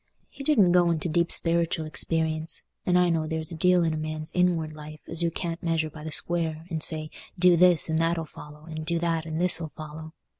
He 0.29 0.43
didn't 0.43 0.71
go 0.71 0.89
into 0.89 1.07
deep 1.07 1.27
speritial 1.29 1.85
experience; 1.85 2.63
and 2.87 2.97
I 2.97 3.09
know 3.09 3.27
there 3.27 3.39
s 3.41 3.51
a 3.51 3.55
deal 3.55 3.83
in 3.83 3.93
a 3.93 3.97
man's 3.97 4.31
inward 4.33 4.73
life 4.73 5.01
as 5.07 5.21
you 5.21 5.29
can't 5.29 5.61
measure 5.61 5.91
by 5.91 6.03
the 6.03 6.11
square, 6.11 6.65
and 6.71 6.81
say, 6.81 7.11
'Do 7.37 7.55
this 7.55 7.87
and 7.87 7.99
that 7.99 8.17
'll 8.17 8.23
follow,' 8.25 8.65
and, 8.65 8.83
'Do 8.83 8.97
that 8.97 9.27
and 9.27 9.39
this 9.39 9.61
'll 9.61 9.69
follow. 9.75 10.13